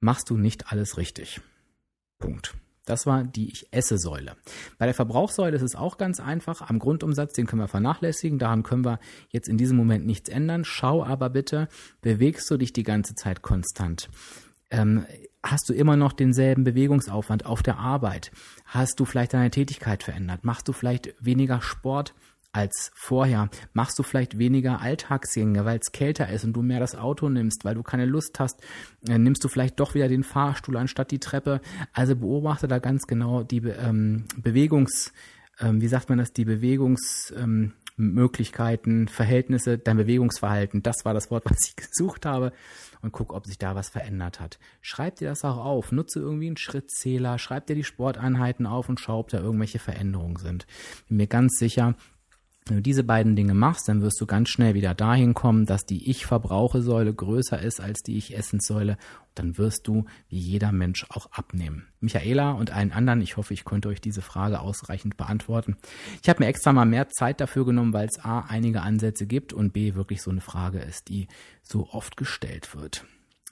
machst 0.00 0.28
du 0.28 0.36
nicht 0.36 0.72
alles 0.72 0.98
richtig. 0.98 1.40
Punkt. 2.18 2.54
Das 2.86 3.04
war 3.04 3.24
die 3.24 3.50
Ich 3.50 3.66
esse 3.72 3.98
Säule. 3.98 4.36
Bei 4.78 4.86
der 4.86 4.94
Verbrauchssäule 4.94 5.56
ist 5.56 5.62
es 5.62 5.74
auch 5.74 5.98
ganz 5.98 6.20
einfach. 6.20 6.62
Am 6.62 6.78
Grundumsatz, 6.78 7.34
den 7.34 7.46
können 7.46 7.60
wir 7.60 7.68
vernachlässigen. 7.68 8.38
Daran 8.38 8.62
können 8.62 8.84
wir 8.84 9.00
jetzt 9.28 9.48
in 9.48 9.58
diesem 9.58 9.76
Moment 9.76 10.06
nichts 10.06 10.30
ändern. 10.30 10.64
Schau 10.64 11.04
aber 11.04 11.28
bitte, 11.28 11.68
bewegst 12.00 12.50
du 12.50 12.56
dich 12.56 12.72
die 12.72 12.84
ganze 12.84 13.14
Zeit 13.14 13.42
konstant? 13.42 14.08
Ähm, 14.70 15.04
hast 15.42 15.68
du 15.68 15.74
immer 15.74 15.96
noch 15.96 16.12
denselben 16.12 16.64
Bewegungsaufwand 16.64 17.44
auf 17.44 17.62
der 17.62 17.78
Arbeit? 17.78 18.30
Hast 18.64 18.98
du 19.00 19.04
vielleicht 19.04 19.34
deine 19.34 19.50
Tätigkeit 19.50 20.02
verändert? 20.02 20.44
Machst 20.44 20.68
du 20.68 20.72
vielleicht 20.72 21.14
weniger 21.20 21.60
Sport? 21.60 22.14
Als 22.56 22.90
vorher? 22.94 23.48
Machst 23.74 23.98
du 23.98 24.02
vielleicht 24.02 24.38
weniger 24.38 24.80
Alltagsgänge, 24.80 25.64
weil 25.64 25.78
es 25.78 25.92
kälter 25.92 26.28
ist 26.30 26.44
und 26.44 26.54
du 26.54 26.62
mehr 26.62 26.80
das 26.80 26.96
Auto 26.96 27.28
nimmst, 27.28 27.64
weil 27.64 27.74
du 27.74 27.82
keine 27.82 28.06
Lust 28.06 28.40
hast? 28.40 28.60
Äh, 29.08 29.18
nimmst 29.18 29.44
du 29.44 29.48
vielleicht 29.48 29.78
doch 29.78 29.94
wieder 29.94 30.08
den 30.08 30.24
Fahrstuhl 30.24 30.76
anstatt 30.76 31.10
die 31.10 31.20
Treppe? 31.20 31.60
Also 31.92 32.16
beobachte 32.16 32.68
da 32.68 32.78
ganz 32.78 33.06
genau 33.06 33.42
die 33.42 33.58
ähm, 33.58 34.24
Bewegungs, 34.36 35.12
ähm, 35.60 35.80
wie 35.80 35.88
sagt 35.88 36.08
man 36.08 36.18
das, 36.18 36.32
die 36.32 36.44
Bewegungsmöglichkeiten, 36.44 39.00
ähm, 39.00 39.08
Verhältnisse, 39.08 39.78
dein 39.78 39.98
Bewegungsverhalten. 39.98 40.82
Das 40.82 41.04
war 41.04 41.14
das 41.14 41.30
Wort, 41.30 41.44
was 41.44 41.58
ich 41.68 41.76
gesucht 41.76 42.26
habe 42.26 42.52
und 43.02 43.12
guck, 43.12 43.32
ob 43.32 43.46
sich 43.46 43.58
da 43.58 43.74
was 43.74 43.88
verändert 43.88 44.40
hat. 44.40 44.58
Schreib 44.80 45.16
dir 45.16 45.28
das 45.28 45.44
auch 45.44 45.58
auf. 45.58 45.92
Nutze 45.92 46.20
irgendwie 46.20 46.46
einen 46.48 46.56
Schrittzähler, 46.56 47.38
schreib 47.38 47.66
dir 47.66 47.76
die 47.76 47.84
Sporteinheiten 47.84 48.66
auf 48.66 48.88
und 48.88 49.00
schau, 49.00 49.20
ob 49.20 49.28
da 49.28 49.38
irgendwelche 49.38 49.78
Veränderungen 49.78 50.36
sind. 50.36 50.66
Bin 51.08 51.18
mir 51.18 51.26
ganz 51.26 51.58
sicher, 51.58 51.94
wenn 52.66 52.76
du 52.76 52.82
diese 52.82 53.04
beiden 53.04 53.36
Dinge 53.36 53.54
machst, 53.54 53.88
dann 53.88 54.02
wirst 54.02 54.20
du 54.20 54.26
ganz 54.26 54.48
schnell 54.48 54.74
wieder 54.74 54.92
dahin 54.92 55.34
kommen, 55.34 55.66
dass 55.66 55.86
die 55.86 56.10
Ich-Verbrauche-Säule 56.10 57.14
größer 57.14 57.60
ist 57.62 57.80
als 57.80 58.00
die 58.00 58.16
Ich-Essenssäule. 58.18 58.96
Dann 59.36 59.56
wirst 59.56 59.86
du 59.86 60.06
wie 60.28 60.38
jeder 60.38 60.72
Mensch 60.72 61.06
auch 61.10 61.30
abnehmen. 61.30 61.86
Michaela 62.00 62.50
und 62.52 62.72
allen 62.72 62.90
anderen, 62.90 63.22
ich 63.22 63.36
hoffe, 63.36 63.54
ich 63.54 63.64
konnte 63.64 63.88
euch 63.88 64.00
diese 64.00 64.22
Frage 64.22 64.60
ausreichend 64.60 65.16
beantworten. 65.16 65.76
Ich 66.22 66.28
habe 66.28 66.42
mir 66.42 66.48
extra 66.48 66.72
mal 66.72 66.86
mehr 66.86 67.08
Zeit 67.08 67.40
dafür 67.40 67.64
genommen, 67.64 67.92
weil 67.92 68.08
es 68.08 68.18
A 68.18 68.40
einige 68.40 68.80
Ansätze 68.82 69.26
gibt 69.26 69.52
und 69.52 69.72
B 69.72 69.94
wirklich 69.94 70.20
so 70.20 70.32
eine 70.32 70.40
Frage 70.40 70.80
ist, 70.80 71.08
die 71.08 71.28
so 71.62 71.88
oft 71.90 72.16
gestellt 72.16 72.74
wird. 72.74 73.04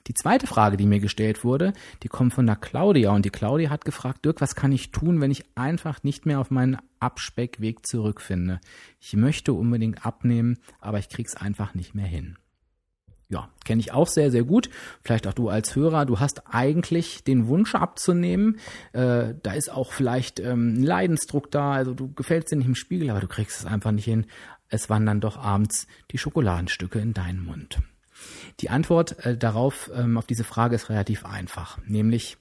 Die 0.07 0.15
zweite 0.15 0.47
Frage, 0.47 0.77
die 0.77 0.87
mir 0.87 1.01
gestellt 1.01 1.45
wurde, 1.45 1.73
die 2.03 2.09
kommt 2.09 2.35
von 2.35 2.47
der 2.47 2.57
Claudia 2.57 3.13
und 3.13 3.25
die 3.25 3.31
Claudia 3.31 3.71
hat 3.71 3.87
gefragt, 3.87 4.25
Dirk, 4.25 4.41
was 4.43 4.55
kann 4.55 4.71
ich 4.71 4.91
tun, 4.91 5.21
wenn 5.21 5.31
ich 5.31 5.45
einfach 5.55 6.03
nicht 6.03 6.27
mehr 6.27 6.41
auf 6.41 6.51
meinen 6.51 6.77
Abspeckweg 7.01 7.87
zurückfinde? 7.87 8.61
Ich 9.01 9.15
möchte 9.15 9.55
unbedingt 9.55 10.05
abnehmen, 10.05 10.59
aber 10.79 10.99
ich 10.99 11.09
krieg's 11.09 11.35
einfach 11.35 11.75
nicht 11.75 11.95
mehr 11.95 12.07
hin. 12.07 12.37
Ja, 13.31 13.49
kenne 13.65 13.81
ich 13.81 13.93
auch 13.93 14.07
sehr, 14.07 14.31
sehr 14.31 14.45
gut. 14.45 14.69
Vielleicht 15.03 15.27
auch 15.27 15.33
du 15.33 15.49
als 15.49 15.75
Hörer, 15.75 16.05
du 16.05 16.21
hast 16.21 16.43
eigentlich 16.55 17.25
den 17.25 17.49
Wunsch 17.49 17.75
abzunehmen. 17.75 18.59
Äh, 18.93 19.35
da 19.43 19.55
ist 19.55 19.73
auch 19.73 19.93
vielleicht 19.93 20.39
ähm, 20.39 20.75
ein 20.75 20.83
Leidensdruck 20.83 21.51
da, 21.51 21.73
also 21.73 21.95
du 21.95 22.13
gefällst 22.13 22.53
dir 22.53 22.57
nicht 22.57 22.67
im 22.67 22.75
Spiegel, 22.75 23.09
aber 23.09 23.21
du 23.21 23.27
kriegst 23.27 23.61
es 23.61 23.67
einfach 23.67 23.93
nicht 23.93 24.05
hin. 24.05 24.27
Es 24.69 24.91
wandern 24.91 25.21
doch 25.21 25.39
abends 25.39 25.87
die 26.11 26.19
Schokoladenstücke 26.19 26.99
in 26.99 27.15
deinen 27.15 27.43
Mund. 27.43 27.79
Die 28.61 28.71
Antwort 28.71 29.25
äh, 29.25 29.37
darauf, 29.37 29.91
ähm, 29.95 30.19
auf 30.19 30.27
diese 30.27 30.45
Frage 30.45 30.75
ist 30.75 30.89
relativ 30.91 31.25
einfach, 31.25 31.79
nämlich 31.87 32.37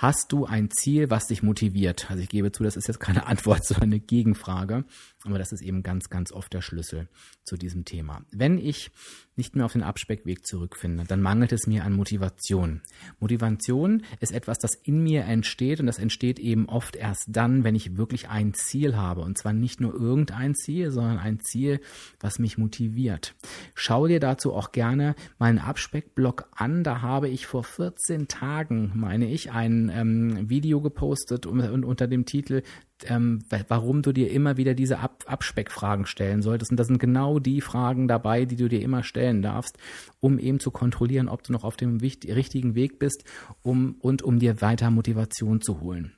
Hast 0.00 0.30
du 0.30 0.46
ein 0.46 0.70
Ziel, 0.70 1.10
was 1.10 1.26
dich 1.26 1.42
motiviert? 1.42 2.08
Also 2.08 2.22
ich 2.22 2.28
gebe 2.28 2.52
zu, 2.52 2.62
das 2.62 2.76
ist 2.76 2.86
jetzt 2.86 3.00
keine 3.00 3.26
Antwort, 3.26 3.64
sondern 3.64 3.90
eine 3.90 3.98
Gegenfrage. 3.98 4.84
Aber 5.24 5.38
das 5.38 5.50
ist 5.50 5.62
eben 5.62 5.82
ganz, 5.82 6.10
ganz 6.10 6.30
oft 6.30 6.52
der 6.52 6.62
Schlüssel 6.62 7.08
zu 7.42 7.56
diesem 7.56 7.84
Thema. 7.84 8.22
Wenn 8.30 8.56
ich 8.56 8.90
nicht 9.34 9.56
mehr 9.56 9.64
auf 9.64 9.72
den 9.72 9.82
Abspeckweg 9.82 10.46
zurückfinde, 10.46 11.04
dann 11.04 11.22
mangelt 11.22 11.52
es 11.52 11.66
mir 11.66 11.84
an 11.84 11.92
Motivation. 11.92 12.82
Motivation 13.18 14.02
ist 14.20 14.32
etwas, 14.32 14.58
das 14.58 14.74
in 14.74 15.02
mir 15.02 15.24
entsteht 15.24 15.80
und 15.80 15.86
das 15.86 15.98
entsteht 15.98 16.38
eben 16.38 16.68
oft 16.68 16.96
erst 16.96 17.24
dann, 17.28 17.64
wenn 17.64 17.74
ich 17.74 17.96
wirklich 17.96 18.28
ein 18.28 18.54
Ziel 18.54 18.96
habe. 18.96 19.22
Und 19.22 19.38
zwar 19.38 19.52
nicht 19.52 19.80
nur 19.80 19.94
irgendein 19.94 20.54
Ziel, 20.54 20.90
sondern 20.90 21.18
ein 21.18 21.40
Ziel, 21.40 21.80
was 22.20 22.38
mich 22.38 22.58
motiviert. 22.58 23.34
Schau 23.74 24.06
dir 24.06 24.20
dazu 24.20 24.52
auch 24.52 24.72
gerne 24.72 25.14
meinen 25.38 25.58
Abspeckblog 25.58 26.48
an. 26.52 26.84
Da 26.84 27.00
habe 27.00 27.28
ich 27.28 27.46
vor 27.46 27.64
14 27.64 28.28
Tagen, 28.28 28.92
meine 28.94 29.28
ich, 29.28 29.50
ein 29.50 29.90
ähm, 29.92 30.48
Video 30.48 30.80
gepostet 30.80 31.46
und 31.46 31.84
unter 31.84 32.06
dem 32.06 32.24
Titel 32.24 32.62
ähm, 33.06 33.40
warum 33.68 34.02
du 34.02 34.12
dir 34.12 34.30
immer 34.30 34.56
wieder 34.56 34.74
diese 34.74 34.98
Ab 34.98 35.24
Abspeckfragen 35.26 36.06
stellen 36.06 36.42
solltest. 36.42 36.70
Und 36.70 36.76
das 36.78 36.88
sind 36.88 36.98
genau 36.98 37.38
die 37.38 37.60
Fragen 37.60 38.08
dabei, 38.08 38.44
die 38.44 38.56
du 38.56 38.68
dir 38.68 38.82
immer 38.82 39.02
stellen 39.02 39.42
darfst, 39.42 39.78
um 40.20 40.38
eben 40.38 40.60
zu 40.60 40.70
kontrollieren, 40.70 41.28
ob 41.28 41.42
du 41.42 41.52
noch 41.52 41.64
auf 41.64 41.76
dem 41.76 41.98
richtigen 41.98 42.74
Weg 42.74 42.98
bist 42.98 43.24
um, 43.62 43.96
und 44.00 44.22
um 44.22 44.38
dir 44.38 44.60
weiter 44.60 44.90
Motivation 44.90 45.60
zu 45.60 45.80
holen. 45.80 46.12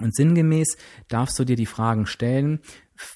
Und 0.00 0.14
sinngemäß 0.14 0.76
darfst 1.08 1.38
du 1.38 1.44
dir 1.44 1.56
die 1.56 1.66
Fragen 1.66 2.06
stellen, 2.06 2.60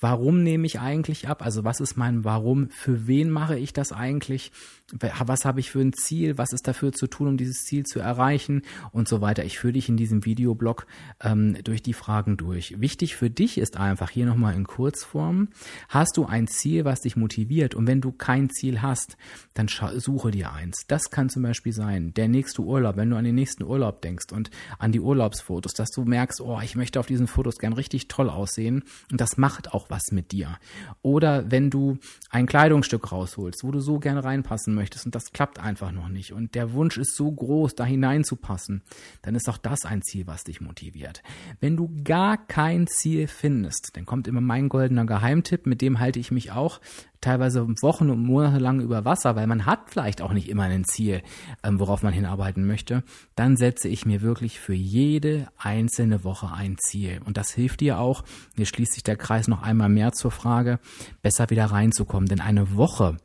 warum 0.00 0.42
nehme 0.42 0.66
ich 0.66 0.80
eigentlich 0.80 1.28
ab? 1.28 1.42
Also 1.44 1.64
was 1.64 1.80
ist 1.80 1.96
mein 1.96 2.24
Warum? 2.24 2.70
Für 2.70 3.06
wen 3.06 3.30
mache 3.30 3.58
ich 3.58 3.72
das 3.72 3.92
eigentlich? 3.92 4.52
Was 4.98 5.44
habe 5.44 5.60
ich 5.60 5.70
für 5.70 5.80
ein 5.80 5.92
Ziel? 5.92 6.38
Was 6.38 6.52
ist 6.52 6.68
dafür 6.68 6.92
zu 6.92 7.06
tun, 7.06 7.28
um 7.28 7.36
dieses 7.36 7.64
Ziel 7.64 7.84
zu 7.84 7.98
erreichen? 7.98 8.62
Und 8.92 9.08
so 9.08 9.20
weiter. 9.20 9.44
Ich 9.44 9.58
führe 9.58 9.72
dich 9.72 9.88
in 9.88 9.96
diesem 9.96 10.24
Videoblog 10.24 10.86
ähm, 11.22 11.56
durch 11.64 11.82
die 11.82 11.94
Fragen 11.94 12.36
durch. 12.36 12.80
Wichtig 12.80 13.16
für 13.16 13.30
dich 13.30 13.58
ist 13.58 13.76
einfach 13.76 14.10
hier 14.10 14.26
nochmal 14.26 14.54
in 14.54 14.66
Kurzform. 14.66 15.48
Hast 15.88 16.16
du 16.16 16.26
ein 16.26 16.46
Ziel, 16.46 16.84
was 16.84 17.00
dich 17.00 17.16
motiviert? 17.16 17.74
Und 17.74 17.86
wenn 17.86 18.00
du 18.00 18.12
kein 18.12 18.50
Ziel 18.50 18.82
hast, 18.82 19.16
dann 19.54 19.68
suche 19.68 20.30
dir 20.30 20.52
eins. 20.52 20.84
Das 20.86 21.10
kann 21.10 21.28
zum 21.28 21.42
Beispiel 21.42 21.72
sein, 21.72 22.12
der 22.14 22.28
nächste 22.28 22.62
Urlaub, 22.62 22.96
wenn 22.96 23.10
du 23.10 23.16
an 23.16 23.24
den 23.24 23.34
nächsten 23.34 23.64
Urlaub 23.64 24.02
denkst 24.02 24.32
und 24.32 24.50
an 24.78 24.92
die 24.92 25.00
Urlaubsfotos, 25.00 25.72
dass 25.72 25.90
du 25.90 26.04
merkst, 26.04 26.40
oh, 26.40 26.60
ich 26.62 26.76
möchte 26.76 27.00
auf 27.00 27.06
diesen 27.06 27.26
Fotos 27.26 27.58
gern 27.58 27.72
richtig 27.72 28.08
toll 28.08 28.28
aussehen. 28.28 28.84
Und 29.10 29.20
das 29.20 29.36
macht 29.36 29.71
auch 29.74 29.90
was 29.90 30.12
mit 30.12 30.32
dir. 30.32 30.58
Oder 31.02 31.50
wenn 31.50 31.70
du 31.70 31.98
ein 32.30 32.46
Kleidungsstück 32.46 33.12
rausholst, 33.12 33.64
wo 33.64 33.70
du 33.70 33.80
so 33.80 33.98
gerne 33.98 34.24
reinpassen 34.24 34.74
möchtest 34.74 35.06
und 35.06 35.14
das 35.14 35.32
klappt 35.32 35.58
einfach 35.58 35.92
noch 35.92 36.08
nicht 36.08 36.32
und 36.32 36.54
der 36.54 36.72
Wunsch 36.72 36.96
ist 36.96 37.16
so 37.16 37.30
groß, 37.30 37.74
da 37.74 37.84
hineinzupassen, 37.84 38.82
dann 39.22 39.34
ist 39.34 39.48
auch 39.48 39.58
das 39.58 39.84
ein 39.84 40.02
Ziel, 40.02 40.26
was 40.26 40.44
dich 40.44 40.60
motiviert. 40.60 41.22
Wenn 41.60 41.76
du 41.76 41.90
gar 42.04 42.36
kein 42.36 42.86
Ziel 42.86 43.26
findest, 43.26 43.96
dann 43.96 44.06
kommt 44.06 44.28
immer 44.28 44.40
mein 44.40 44.68
goldener 44.68 45.06
Geheimtipp, 45.06 45.66
mit 45.66 45.80
dem 45.80 46.00
halte 46.00 46.18
ich 46.18 46.30
mich 46.30 46.52
auch 46.52 46.80
teilweise 47.22 47.66
Wochen 47.80 48.10
und 48.10 48.22
Monate 48.22 48.58
lang 48.58 48.80
über 48.80 49.06
Wasser, 49.06 49.34
weil 49.36 49.46
man 49.46 49.64
hat 49.64 49.88
vielleicht 49.88 50.20
auch 50.20 50.32
nicht 50.32 50.48
immer 50.48 50.64
ein 50.64 50.84
Ziel, 50.84 51.22
ähm, 51.62 51.80
worauf 51.80 52.02
man 52.02 52.12
hinarbeiten 52.12 52.66
möchte, 52.66 53.02
dann 53.34 53.56
setze 53.56 53.88
ich 53.88 54.04
mir 54.04 54.20
wirklich 54.20 54.60
für 54.60 54.74
jede 54.74 55.48
einzelne 55.56 56.24
Woche 56.24 56.52
ein 56.52 56.76
Ziel. 56.78 57.20
Und 57.24 57.38
das 57.38 57.52
hilft 57.52 57.80
dir 57.80 57.98
auch, 57.98 58.24
hier 58.56 58.66
schließt 58.66 58.92
sich 58.92 59.02
der 59.02 59.16
Kreis 59.16 59.48
noch 59.48 59.62
einmal 59.62 59.88
mehr 59.88 60.12
zur 60.12 60.30
Frage, 60.30 60.78
besser 61.22 61.48
wieder 61.48 61.66
reinzukommen. 61.66 62.28
Denn 62.28 62.40
eine 62.40 62.76
Woche 62.76 63.16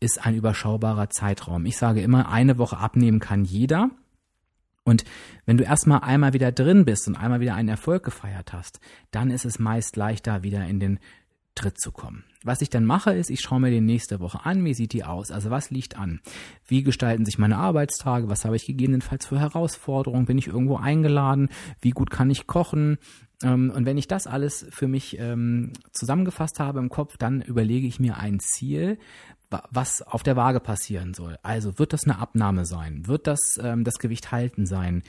ist 0.00 0.24
ein 0.24 0.34
überschaubarer 0.34 1.08
Zeitraum. 1.08 1.64
Ich 1.64 1.78
sage 1.78 2.02
immer, 2.02 2.30
eine 2.30 2.58
Woche 2.58 2.76
abnehmen 2.76 3.20
kann 3.20 3.44
jeder. 3.44 3.90
Und 4.84 5.04
wenn 5.46 5.56
du 5.56 5.64
erstmal 5.64 6.00
einmal 6.00 6.34
wieder 6.34 6.52
drin 6.52 6.84
bist 6.84 7.08
und 7.08 7.16
einmal 7.16 7.40
wieder 7.40 7.54
einen 7.54 7.70
Erfolg 7.70 8.04
gefeiert 8.04 8.52
hast, 8.52 8.80
dann 9.12 9.30
ist 9.30 9.46
es 9.46 9.58
meist 9.58 9.96
leichter, 9.96 10.42
wieder 10.42 10.66
in 10.66 10.78
den 10.78 10.98
Tritt 11.54 11.80
zu 11.80 11.92
kommen. 11.92 12.24
Was 12.42 12.60
ich 12.60 12.70
dann 12.70 12.84
mache, 12.84 13.12
ist, 13.12 13.30
ich 13.30 13.40
schaue 13.40 13.60
mir 13.60 13.70
die 13.70 13.80
nächste 13.80 14.20
Woche 14.20 14.44
an, 14.44 14.64
wie 14.64 14.74
sieht 14.74 14.92
die 14.92 15.04
aus, 15.04 15.30
also 15.30 15.50
was 15.50 15.70
liegt 15.70 15.96
an, 15.96 16.20
wie 16.66 16.82
gestalten 16.82 17.24
sich 17.24 17.38
meine 17.38 17.56
Arbeitstage, 17.56 18.28
was 18.28 18.44
habe 18.44 18.56
ich 18.56 18.66
gegebenenfalls 18.66 19.26
für 19.26 19.40
Herausforderungen, 19.40 20.26
bin 20.26 20.38
ich 20.38 20.48
irgendwo 20.48 20.76
eingeladen, 20.76 21.48
wie 21.80 21.90
gut 21.90 22.10
kann 22.10 22.30
ich 22.30 22.46
kochen, 22.46 22.98
ähm, 23.42 23.70
und 23.74 23.86
wenn 23.86 23.98
ich 23.98 24.08
das 24.08 24.26
alles 24.26 24.66
für 24.70 24.88
mich 24.88 25.18
ähm, 25.18 25.72
zusammengefasst 25.92 26.60
habe 26.60 26.78
im 26.78 26.88
Kopf, 26.88 27.16
dann 27.16 27.42
überlege 27.42 27.86
ich 27.86 28.00
mir 28.00 28.16
ein 28.16 28.40
Ziel, 28.40 28.98
was 29.70 30.02
auf 30.02 30.24
der 30.24 30.34
Waage 30.34 30.58
passieren 30.58 31.14
soll. 31.14 31.38
Also 31.42 31.78
wird 31.78 31.92
das 31.92 32.04
eine 32.04 32.18
Abnahme 32.18 32.64
sein? 32.64 33.06
Wird 33.06 33.28
das 33.28 33.58
ähm, 33.62 33.84
das 33.84 33.98
Gewicht 33.98 34.32
halten 34.32 34.66
sein? 34.66 35.02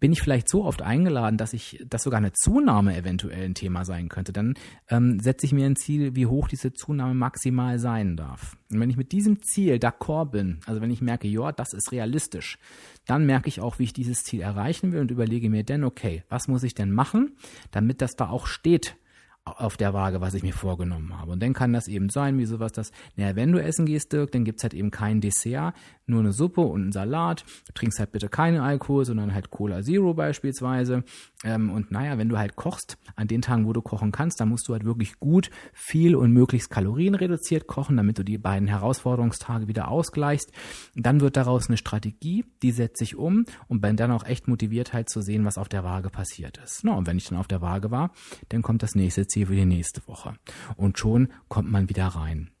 Bin 0.00 0.12
ich 0.12 0.22
vielleicht 0.22 0.48
so 0.48 0.64
oft 0.64 0.82
eingeladen, 0.82 1.36
dass 1.36 1.52
ich, 1.52 1.84
dass 1.88 2.02
sogar 2.02 2.18
eine 2.18 2.32
Zunahme 2.32 2.96
eventuell 2.96 3.44
ein 3.44 3.54
Thema 3.54 3.84
sein 3.84 4.08
könnte. 4.08 4.32
Dann 4.32 4.54
ähm, 4.88 5.20
setze 5.20 5.46
ich 5.46 5.52
mir 5.52 5.66
ein 5.66 5.76
Ziel, 5.76 6.16
wie 6.16 6.26
hoch 6.26 6.48
diese 6.48 6.72
Zunahme 6.72 7.14
maximal 7.14 7.78
sein 7.78 8.16
darf. 8.16 8.56
Und 8.70 8.80
wenn 8.80 8.90
ich 8.90 8.96
mit 8.96 9.12
diesem 9.12 9.42
Ziel 9.42 9.74
d'accord 9.74 10.30
bin, 10.30 10.60
also 10.66 10.80
wenn 10.80 10.90
ich 10.90 11.02
merke, 11.02 11.28
ja, 11.28 11.52
das 11.52 11.72
ist 11.72 11.92
realistisch, 11.92 12.58
dann 13.06 13.26
merke 13.26 13.48
ich 13.48 13.60
auch, 13.60 13.78
wie 13.78 13.84
ich 13.84 13.92
dieses 13.92 14.24
Ziel 14.24 14.40
erreichen 14.40 14.92
will 14.92 15.00
und 15.00 15.10
überlege 15.10 15.50
mir 15.50 15.64
dann, 15.64 15.84
okay, 15.84 16.24
was 16.28 16.48
muss 16.48 16.62
ich 16.62 16.74
denn 16.74 16.92
machen, 16.92 17.36
damit 17.70 18.00
das 18.00 18.16
da 18.16 18.28
auch 18.28 18.46
steht, 18.46 18.96
auf 19.44 19.76
der 19.76 19.92
Waage, 19.92 20.20
was 20.20 20.34
ich 20.34 20.42
mir 20.42 20.52
vorgenommen 20.52 21.18
habe. 21.18 21.32
Und 21.32 21.42
dann 21.42 21.52
kann 21.52 21.72
das 21.72 21.88
eben 21.88 22.10
sein, 22.10 22.38
wie 22.38 22.46
sowas, 22.46 22.70
dass, 22.72 22.92
naja, 23.16 23.34
wenn 23.34 23.50
du 23.50 23.60
essen 23.60 23.86
gehst, 23.86 24.12
Dirk, 24.12 24.30
dann 24.30 24.44
gibt's 24.44 24.62
halt 24.62 24.72
eben 24.72 24.92
kein 24.92 25.20
Dessert, 25.20 25.74
nur 26.06 26.20
eine 26.20 26.32
Suppe 26.32 26.60
und 26.60 26.82
einen 26.82 26.92
Salat. 26.92 27.44
Du 27.66 27.72
trinkst 27.72 27.98
halt 27.98 28.12
bitte 28.12 28.28
keinen 28.28 28.60
Alkohol, 28.60 29.04
sondern 29.04 29.34
halt 29.34 29.50
Cola 29.50 29.82
Zero 29.82 30.14
beispielsweise. 30.14 31.04
Ähm, 31.44 31.70
und 31.70 31.90
naja, 31.90 32.18
wenn 32.18 32.28
du 32.28 32.38
halt 32.38 32.56
kochst, 32.56 32.98
an 33.16 33.28
den 33.28 33.42
Tagen, 33.42 33.66
wo 33.66 33.72
du 33.72 33.82
kochen 33.82 34.12
kannst, 34.12 34.40
dann 34.40 34.48
musst 34.48 34.68
du 34.68 34.72
halt 34.72 34.84
wirklich 34.84 35.18
gut, 35.18 35.50
viel 35.72 36.14
und 36.14 36.32
möglichst 36.32 36.70
kalorienreduziert 36.70 37.66
kochen, 37.66 37.96
damit 37.96 38.18
du 38.18 38.24
die 38.24 38.38
beiden 38.38 38.68
Herausforderungstage 38.68 39.68
wieder 39.68 39.88
ausgleichst. 39.88 40.52
Dann 40.94 41.20
wird 41.20 41.36
daraus 41.36 41.68
eine 41.68 41.76
Strategie, 41.76 42.44
die 42.62 42.72
setze 42.72 43.04
ich 43.04 43.16
um 43.16 43.44
und 43.68 43.80
bin 43.80 43.96
dann 43.96 44.12
auch 44.12 44.24
echt 44.24 44.48
motiviert 44.48 44.92
halt 44.92 45.08
zu 45.08 45.20
sehen, 45.20 45.44
was 45.44 45.58
auf 45.58 45.68
der 45.68 45.84
Waage 45.84 46.10
passiert 46.10 46.58
ist. 46.58 46.84
Na, 46.84 46.94
und 46.94 47.06
wenn 47.06 47.16
ich 47.16 47.28
dann 47.28 47.38
auf 47.38 47.48
der 47.48 47.60
Waage 47.60 47.90
war, 47.90 48.12
dann 48.48 48.62
kommt 48.62 48.82
das 48.82 48.94
nächste 48.94 49.26
Ziel 49.26 49.46
für 49.46 49.56
die 49.56 49.66
nächste 49.66 50.06
Woche. 50.06 50.34
Und 50.76 50.98
schon 50.98 51.28
kommt 51.48 51.70
man 51.70 51.88
wieder 51.88 52.06
rein. 52.06 52.51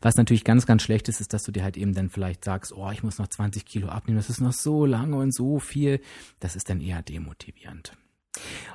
Was 0.00 0.16
natürlich 0.16 0.44
ganz, 0.44 0.66
ganz 0.66 0.82
schlecht 0.82 1.08
ist, 1.08 1.20
ist, 1.20 1.32
dass 1.32 1.44
du 1.44 1.52
dir 1.52 1.62
halt 1.62 1.76
eben 1.76 1.94
dann 1.94 2.10
vielleicht 2.10 2.44
sagst, 2.44 2.72
oh, 2.72 2.90
ich 2.90 3.02
muss 3.02 3.18
noch 3.18 3.28
20 3.28 3.64
Kilo 3.64 3.88
abnehmen, 3.88 4.18
das 4.18 4.30
ist 4.30 4.40
noch 4.40 4.52
so 4.52 4.86
lange 4.86 5.16
und 5.16 5.34
so 5.34 5.58
viel. 5.58 6.00
Das 6.40 6.56
ist 6.56 6.70
dann 6.70 6.80
eher 6.80 7.02
demotivierend. 7.02 7.92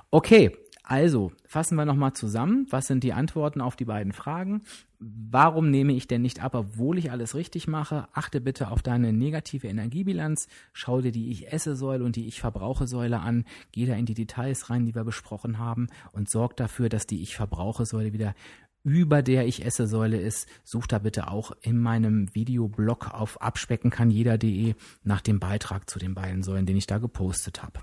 Okay, 0.09 0.51
also 0.83 1.31
fassen 1.45 1.75
wir 1.75 1.85
nochmal 1.85 2.11
zusammen. 2.13 2.67
Was 2.69 2.87
sind 2.87 3.03
die 3.03 3.13
Antworten 3.13 3.61
auf 3.61 3.77
die 3.77 3.85
beiden 3.85 4.11
Fragen? 4.11 4.63
Warum 4.99 5.71
nehme 5.71 5.93
ich 5.93 6.07
denn 6.07 6.21
nicht 6.21 6.43
ab, 6.43 6.53
obwohl 6.53 6.97
ich 6.97 7.11
alles 7.11 7.33
richtig 7.33 7.67
mache? 7.67 8.07
Achte 8.13 8.41
bitte 8.41 8.69
auf 8.69 8.81
deine 8.81 9.13
negative 9.13 9.67
Energiebilanz. 9.67 10.47
Schau 10.73 10.99
dir 10.99 11.13
die 11.13 11.31
Ich 11.31 11.51
esse 11.51 11.75
Säule 11.77 12.03
und 12.03 12.17
die 12.17 12.27
Ich 12.27 12.41
verbrauche 12.41 12.87
Säule 12.87 13.21
an. 13.21 13.45
Geh 13.71 13.85
da 13.85 13.93
in 13.93 14.05
die 14.05 14.15
Details 14.15 14.69
rein, 14.69 14.85
die 14.85 14.93
wir 14.93 15.05
besprochen 15.05 15.59
haben 15.59 15.87
und 16.11 16.29
sorg 16.29 16.57
dafür, 16.57 16.89
dass 16.89 17.07
die 17.07 17.21
Ich 17.21 17.35
verbrauche 17.35 17.85
Säule 17.85 18.11
wieder 18.11 18.35
über 18.83 19.21
der 19.21 19.47
ich 19.47 19.65
esse 19.65 19.87
Säule 19.87 20.19
ist, 20.19 20.47
such 20.63 20.87
da 20.87 20.99
bitte 20.99 21.29
auch 21.29 21.51
in 21.61 21.79
meinem 21.79 22.33
Videoblog 22.33 23.13
auf 23.13 23.41
abspeckenkanjeder.de 23.41 24.75
nach 25.03 25.21
dem 25.21 25.39
Beitrag 25.39 25.89
zu 25.89 25.99
den 25.99 26.13
beiden 26.13 26.43
Säulen, 26.43 26.65
den 26.65 26.77
ich 26.77 26.87
da 26.87 26.97
gepostet 26.97 27.63
habe. 27.63 27.79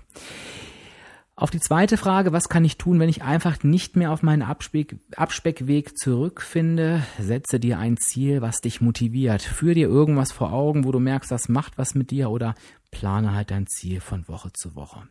Auf 1.39 1.51
die 1.51 1.61
zweite 1.61 1.95
Frage, 1.95 2.33
was 2.33 2.49
kann 2.49 2.65
ich 2.65 2.77
tun, 2.77 2.99
wenn 2.99 3.07
ich 3.07 3.23
einfach 3.23 3.63
nicht 3.63 3.95
mehr 3.95 4.11
auf 4.11 4.23
meinen 4.23 4.41
Abspeck, 4.41 4.97
Abspeckweg 5.15 5.97
zurückfinde? 5.97 7.01
Setze 7.17 7.61
dir 7.61 7.79
ein 7.79 7.95
Ziel, 7.95 8.41
was 8.41 8.59
dich 8.59 8.81
motiviert. 8.81 9.41
Führ 9.41 9.73
dir 9.73 9.87
irgendwas 9.87 10.33
vor 10.33 10.51
Augen, 10.51 10.83
wo 10.83 10.91
du 10.91 10.99
merkst, 10.99 11.31
das 11.31 11.47
macht 11.47 11.77
was 11.77 11.95
mit 11.95 12.11
dir 12.11 12.29
oder 12.29 12.55
plane 12.91 13.33
halt 13.33 13.51
dein 13.51 13.67
Ziel 13.67 13.99
von 13.99 14.27
Woche 14.27 14.51
zu 14.53 14.75
Woche. 14.75 15.03